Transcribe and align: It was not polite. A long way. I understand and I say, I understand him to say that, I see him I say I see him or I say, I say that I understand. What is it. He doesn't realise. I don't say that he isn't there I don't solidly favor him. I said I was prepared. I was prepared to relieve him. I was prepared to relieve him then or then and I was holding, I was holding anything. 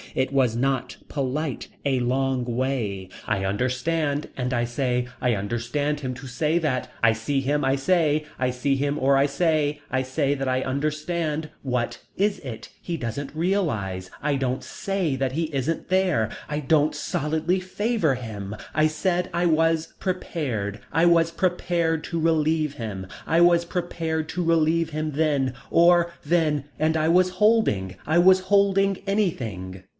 It 0.15 0.33
was 0.33 0.57
not 0.57 0.97
polite. 1.07 1.67
A 1.85 1.99
long 2.01 2.43
way. 2.45 3.07
I 3.27 3.45
understand 3.45 4.27
and 4.37 4.53
I 4.53 4.65
say, 4.65 5.07
I 5.21 5.33
understand 5.35 6.01
him 6.01 6.13
to 6.15 6.27
say 6.27 6.57
that, 6.59 6.89
I 7.01 7.13
see 7.13 7.39
him 7.39 7.63
I 7.65 7.75
say 7.77 8.25
I 8.37 8.49
see 8.51 8.75
him 8.75 8.99
or 8.99 9.15
I 9.17 9.25
say, 9.25 9.79
I 9.89 10.01
say 10.03 10.33
that 10.35 10.47
I 10.49 10.61
understand. 10.63 11.49
What 11.61 11.99
is 12.17 12.39
it. 12.39 12.69
He 12.81 12.97
doesn't 12.97 13.33
realise. 13.35 14.09
I 14.21 14.35
don't 14.35 14.63
say 14.65 15.15
that 15.15 15.31
he 15.31 15.43
isn't 15.53 15.87
there 15.89 16.29
I 16.49 16.59
don't 16.59 16.93
solidly 16.95 17.59
favor 17.61 18.15
him. 18.15 18.55
I 18.73 18.87
said 18.87 19.29
I 19.33 19.45
was 19.45 19.93
prepared. 19.99 20.81
I 20.91 21.05
was 21.05 21.31
prepared 21.31 22.03
to 22.05 22.19
relieve 22.19 22.73
him. 22.73 23.07
I 23.25 23.39
was 23.39 23.63
prepared 23.65 24.27
to 24.29 24.43
relieve 24.43 24.89
him 24.89 25.11
then 25.11 25.53
or 25.69 26.11
then 26.25 26.65
and 26.77 26.97
I 26.97 27.07
was 27.07 27.29
holding, 27.29 27.95
I 28.05 28.17
was 28.17 28.39
holding 28.41 28.97
anything. 29.07 29.83